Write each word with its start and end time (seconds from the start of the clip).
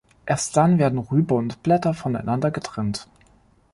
Erst 0.25 0.57
dann 0.57 0.79
werden 0.79 0.97
Rübe 0.97 1.35
und 1.35 1.61
Blätter 1.61 1.93
voneinander 1.93 2.49
getrennt. 2.49 3.07